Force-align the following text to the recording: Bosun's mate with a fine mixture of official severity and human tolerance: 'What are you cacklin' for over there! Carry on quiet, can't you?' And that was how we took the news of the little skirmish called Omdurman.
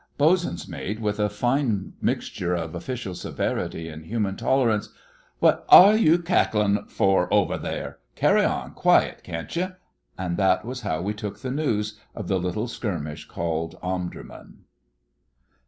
Bosun's 0.17 0.67
mate 0.67 0.99
with 0.99 1.19
a 1.19 1.29
fine 1.29 1.93
mixture 2.01 2.55
of 2.55 2.73
official 2.73 3.13
severity 3.13 3.87
and 3.87 4.03
human 4.07 4.35
tolerance: 4.35 4.89
'What 5.37 5.63
are 5.69 5.95
you 5.95 6.17
cacklin' 6.17 6.85
for 6.89 7.31
over 7.31 7.55
there! 7.55 7.99
Carry 8.15 8.43
on 8.43 8.71
quiet, 8.73 9.21
can't 9.23 9.55
you?' 9.55 9.73
And 10.17 10.37
that 10.37 10.65
was 10.65 10.81
how 10.81 11.03
we 11.03 11.13
took 11.13 11.41
the 11.41 11.51
news 11.51 11.99
of 12.15 12.29
the 12.29 12.39
little 12.39 12.67
skirmish 12.67 13.27
called 13.27 13.77
Omdurman. 13.83 14.63